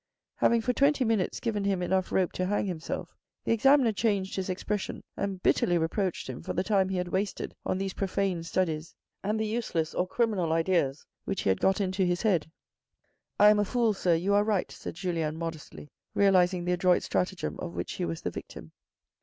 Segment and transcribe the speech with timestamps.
[0.37, 3.15] Having for twenty minutes given him enough rope to hang himself,
[3.45, 7.53] the examiner changed his expression, and bitterly reproached him for the time he had wasted
[7.67, 8.95] on these profane THE FIRST PROMOTION 207 studies,
[9.29, 12.49] and the useless or criminal ideas which he had got into his head."
[13.37, 17.57] 1 am a fool, sir You are right," said Julien modestly, realising the adroit stratagem
[17.59, 18.71] of which he was the victim.